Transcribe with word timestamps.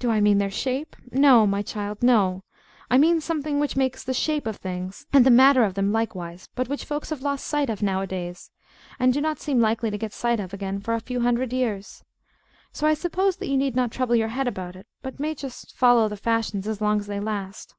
Do 0.00 0.10
I 0.10 0.20
mean 0.20 0.38
their 0.38 0.50
shape? 0.50 0.96
No, 1.12 1.46
my 1.46 1.62
child; 1.62 2.02
no. 2.02 2.42
I 2.90 2.98
mean 2.98 3.20
something 3.20 3.60
which 3.60 3.76
makes 3.76 4.02
the 4.02 4.12
shape 4.12 4.44
of 4.44 4.56
things, 4.56 5.06
and 5.12 5.24
the 5.24 5.30
matter 5.30 5.62
of 5.62 5.74
them 5.74 5.92
likewise, 5.92 6.48
but 6.56 6.66
which 6.68 6.84
folks 6.84 7.10
have 7.10 7.22
lost 7.22 7.46
sight 7.46 7.70
of 7.70 7.80
nowadays, 7.80 8.50
and 8.98 9.12
do 9.12 9.20
not 9.20 9.38
seem 9.38 9.60
likely 9.60 9.88
to 9.88 9.98
get 9.98 10.12
sight 10.12 10.40
of 10.40 10.52
again 10.52 10.80
for 10.80 10.94
a 10.94 11.00
few 11.00 11.20
hundred 11.20 11.52
years. 11.52 12.02
So 12.72 12.88
I 12.88 12.94
suppose 12.94 13.36
that 13.36 13.46
you 13.46 13.56
need 13.56 13.76
not 13.76 13.92
trouble 13.92 14.16
your 14.16 14.26
head 14.34 14.48
about 14.48 14.74
it, 14.74 14.88
but 15.00 15.20
may 15.20 15.32
just 15.32 15.76
follow 15.76 16.08
the 16.08 16.16
fashions 16.16 16.66
as 16.66 16.80
long 16.80 16.98
as 16.98 17.06
they 17.06 17.20
last. 17.20 17.76